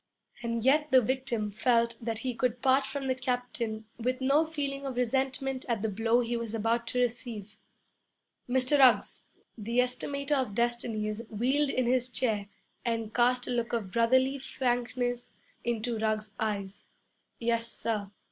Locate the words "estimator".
9.77-10.31